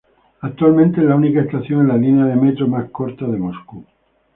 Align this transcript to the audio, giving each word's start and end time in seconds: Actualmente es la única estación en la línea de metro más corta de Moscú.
Actualmente 0.41 0.99
es 0.99 1.05
la 1.05 1.15
única 1.15 1.41
estación 1.41 1.81
en 1.81 1.87
la 1.89 1.95
línea 1.97 2.25
de 2.25 2.35
metro 2.35 2.67
más 2.67 2.89
corta 2.89 3.27
de 3.27 3.37
Moscú. 3.37 3.85